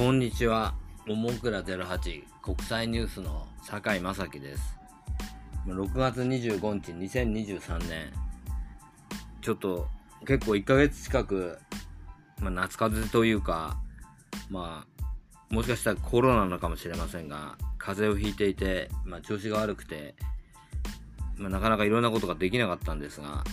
[0.00, 0.72] こんにちは。
[1.06, 4.78] ももくら08国際ニュースの酒井正樹です。
[5.66, 8.10] 6月25日2023年。
[9.42, 9.88] ちょっと
[10.26, 11.58] 結構1ヶ月近く、
[12.40, 13.76] まあ、夏風邪というか、
[14.48, 20.14] まあ、もしかしたらコロナなのかもしれませんが、風邪をひいていて、まあ、調子が悪くて、
[21.36, 23.44] まあ、なかなかいろんなことができなかったんですが、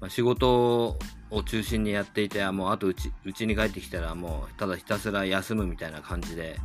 [0.00, 0.96] まあ、仕事
[1.34, 6.56] を中心にやっていて、もうあとうち、うちに帰ってきたらもうただひたすら休むみたいな感じで、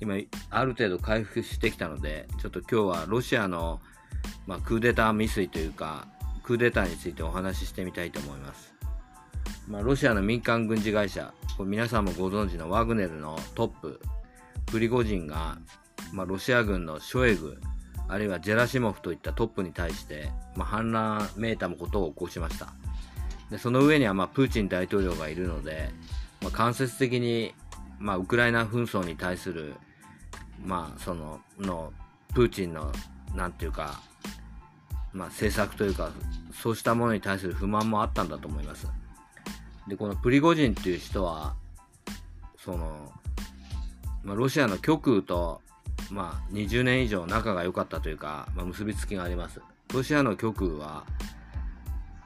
[0.00, 0.16] 今、
[0.50, 3.80] ある程度回復してきたので、ちょっと今日はロシアの、
[4.46, 6.06] まあ、クーデター未遂というか、
[6.42, 8.74] クーデターについてお話ししてみたいと思います。
[9.66, 14.00] まあ、ロシアの民間軍事会社、これ皆さんもご存知のワグネルのトップ、
[14.66, 15.58] プリゴジンが、
[16.12, 17.58] まあ、ロシア軍のショエグ、
[18.08, 22.74] あるいはジェラシモフといったトップに対して、まあ、反乱めいたことを起こしました。
[23.54, 25.90] でその上には、まあ、プーチン大統領がいるので、
[26.42, 27.54] まあ、間接的に、
[28.00, 29.74] まあ、ウクライナ紛争に対する、
[30.66, 31.92] まあ、その、の、
[32.34, 32.90] プーチンの、
[33.36, 34.00] なんていうか、
[35.12, 36.10] まあ、政策というか、
[36.52, 38.88] そうしたものに対する不満もあったんだと思います。
[39.86, 41.54] で、このプリゴジンっていう人は、
[42.58, 43.12] その、
[44.24, 45.60] まあ、ロシアの極右と
[46.10, 49.60] まあ、20年以上仲が良かったというか、まあ、結びつきがあります。
[49.92, 51.04] ロシアの極右は、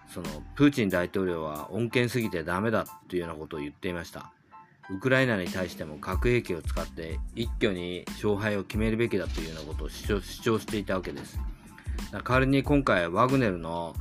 [0.09, 4.33] その、プーチン大統領は穏健すぎてダメだというようなことを言っていました。
[4.91, 11.39] ウクライナに対しても核兵器を使って一挙に勝敗を決めるべきだというようなことを主張していたわけです。
[12.11, 13.95] 代わりに今回ワグネルの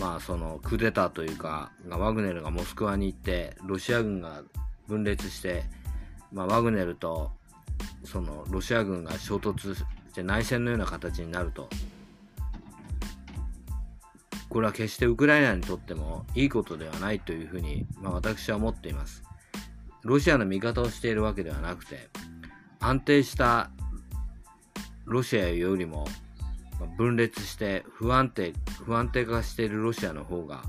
[0.00, 4.42] まあそのクーデターというか、ワグネルがモスクワに行って、ロシア軍が
[4.88, 5.64] 分裂して、
[6.32, 7.30] まあ、ワグネルと
[8.04, 11.68] そのロシア軍が衝突して内戦のような形になると
[14.48, 19.22] これは決してウクライナにとってもいいことではないというふうに、まあ、私は思っています。
[20.02, 22.08] ロシアの味方をしているわけではなくて
[22.78, 23.70] 安定した
[25.04, 26.06] ロシアよりも
[26.96, 28.52] 分裂して不安定
[28.84, 30.62] 不安定化しているロシアの方が、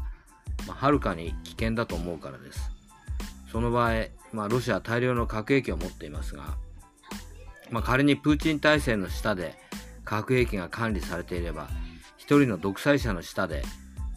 [0.68, 2.72] まあ、はるかに危険だと思うからです。
[3.52, 6.58] その場合、まあ、ロシアは大量の核兵器を持っていますが
[7.70, 9.56] まあ、仮にプーチン体制の下で
[10.06, 11.68] 核兵器が管理されていれば、
[12.28, 13.64] 一人の独裁者の下で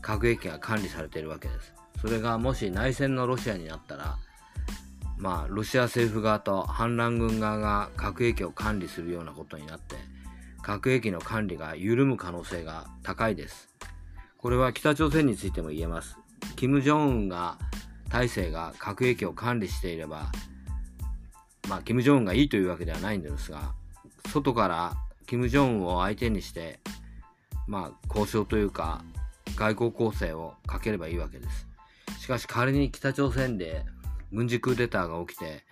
[0.02, 1.72] 核兵器が管理されているわけです。
[2.00, 4.18] それがもし内戦のロシアになったら、
[5.16, 9.94] まあ、ロシア政府側と反乱軍側が核兵器を管理するようなことになって、
[10.60, 13.68] 核兵器の管理が緩む可能性が高いです。
[14.38, 16.18] これは北朝鮮についても言えます。
[16.56, 17.58] キム・ジョンウンが、
[18.08, 20.32] 体制が核兵器を管理していれば、
[21.68, 23.72] まあ、キム・ジョンウンがいいというわけではないんですが、
[24.32, 24.96] 外から
[25.28, 26.80] キム・ジョンウンを相手にして、
[27.70, 29.00] まあ、交渉というか、
[29.54, 31.68] 外交攻勢をかければいいわけです。
[32.18, 33.84] しかし仮に北朝鮮で
[34.32, 35.64] 軍事クーデターが起きて、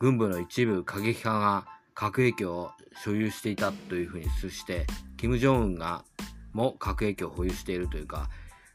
[0.00, 2.72] 軍部の一部過激派が核兵器を
[3.04, 4.84] 所有していたというふうにして、
[5.16, 6.04] キム・ジョンウンが
[6.52, 8.28] も核兵器を保有しているというか、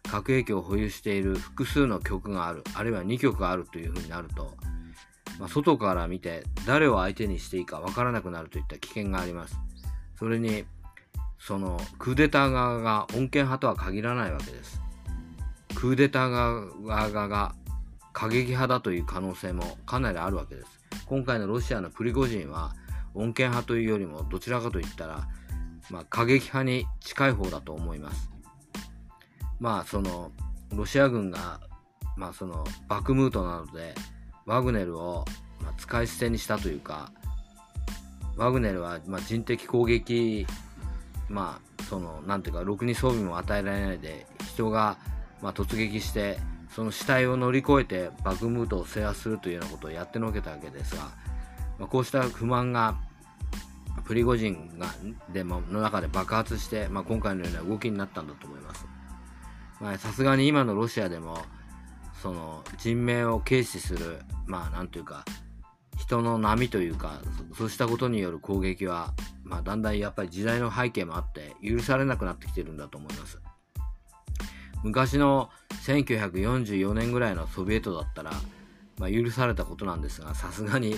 [0.10, 4.56] 核兵器を保有している複数の局がある、あるいは2局があるというふうになると、
[5.38, 9.58] まあ、外から見て誰を相手にしていいかわからなくなるといった危険があります。
[10.18, 10.64] それに、
[11.46, 14.82] そのクーデター側が穏健派とは限らないわけです。
[15.76, 17.54] クーデター側が
[18.14, 20.68] 過激派だという可能性もかなりあるわけです。
[21.06, 22.74] 今回のロシアのプリゴジンは
[23.14, 25.28] 穏健派というよりもどちらかといったら、
[25.90, 28.32] まあ、過激派に近い方だと思います。
[29.60, 30.32] まあその
[30.74, 31.60] ロシア軍が、
[32.16, 33.94] まあ、そのバクムートなどで
[34.46, 35.26] ワグネルを、
[35.62, 37.12] ま、使い捨てにしたというか、
[38.38, 40.48] ワグネルは、ま、人的攻撃、
[41.30, 44.98] まあ、その、なんていうか、ろくに装備も与えられないで、人が、
[45.42, 46.38] まあ、突撃して、
[46.74, 51.04] その死体を乗り越えてバグムートを制圧するというようなことをやってのけたわけですが、
[51.78, 52.96] まあ、こうした不満が
[54.06, 54.88] プリゴジンが
[55.32, 58.88] でもの中で爆発して、まあ、今回のような動きになったんだと思います。
[60.00, 61.38] さすがに今のロシアでも
[62.22, 65.26] その人命を軽視するまあなんというか
[66.04, 67.22] 人の波というか
[67.58, 69.14] そうしたことによる攻撃は、
[69.44, 73.40] まあ、だんだんやっぱり時代の背景もあって許されなくなってきてるんだと思います。
[74.84, 75.50] 昔の
[75.86, 78.32] 1944年ぐらいのソビエトだったら、
[78.98, 80.98] まあ、許されたことなんですがさすがに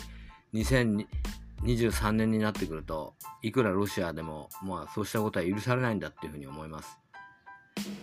[0.56, 3.14] 2023年になってくると
[3.44, 6.98] いくらロシアでも、まあ、そうしたことは許されないんだっていうふうに思います。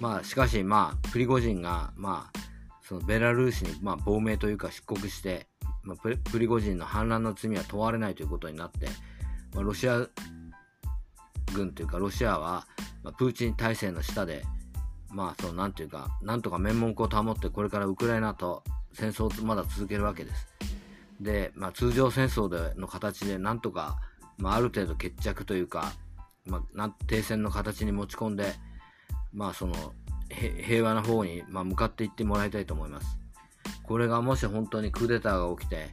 [0.00, 2.51] まあしかしまあプリゴジンがまあ
[2.82, 5.46] そのベラルーシに、まあ、亡命というか出国して、
[5.82, 8.86] まあ、プリゴジンの反乱の罪は問われないということになって、
[9.54, 10.06] まあ、ロシア
[11.54, 12.66] 軍というかロシアは、
[13.02, 14.44] まあ、プーチン体制の下で、
[15.10, 20.48] まあ、そうなんていうか、なんとか面目を保ってこれからウクライナと戦争をまだ続けるわけです。
[21.20, 23.98] で、まあ、通常戦争での形でなんとか、
[24.38, 25.92] まあ、ある程度決着というか、
[26.46, 28.54] まあ、停戦の形に持ち込んで、
[29.32, 29.74] まあ、その
[30.32, 33.18] 平和な方に、まあ、向かっていってもらいたいと思います。
[33.82, 35.90] これがもし本当にクーデターが起きて、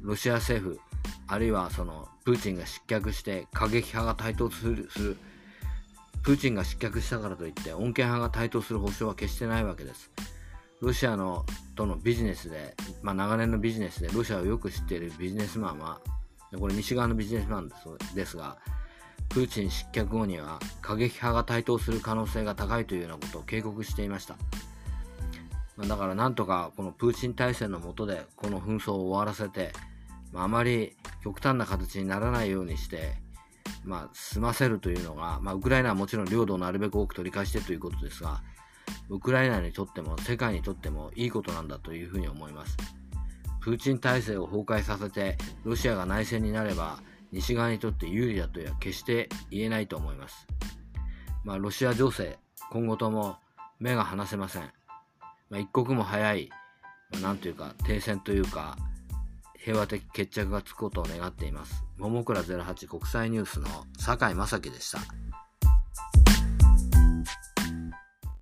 [0.00, 0.80] ロシア政府、
[1.26, 5.16] あるいはそのプーチンが失脚して過激派が台頭する、する
[6.22, 10.10] プーチンが失脚したからといって穏健派が台頭する保証は決してないわけです。
[10.80, 11.44] ロシアの
[11.76, 16.00] とのビジネスで、まあ、長年のビジネスでロシアをよく知っているビジネスマンは、
[16.58, 18.58] これ西側のビジネスマンですですが、
[19.30, 24.36] プーチン失脚後には過激派が台頭する可能性が高いというようなことを警告していました。
[25.78, 29.72] だからなんとかこのプーチン体制の下でこの紛争を終わらせて、
[30.34, 33.14] あ、あまり極端な形にならないようにして、
[33.84, 38.42] まあ、済ませるというのが、まあ、ウクライナはもちろん領土をなるべく多く取り返してということですが、
[39.08, 42.76] ウクライナにとっても世界にとってもいいことなんだというふうに思います。
[43.60, 46.98] プーチン体制を崩壊させてロシアが内戦になれば
[47.32, 50.46] 西側にとって有利だとは決して言えないと思います。
[51.44, 52.38] まあ、ロシア情勢、
[52.70, 53.36] 今後とも
[53.78, 54.62] 目が離せません。
[55.48, 56.50] まあ、一刻も早い、
[57.12, 58.76] まあ、なんというか停戦というか
[59.58, 61.84] 平和的決着がつくことを願っています。
[61.98, 63.66] 桃倉08国際ニュースの
[63.98, 65.00] 坂井正樹でした。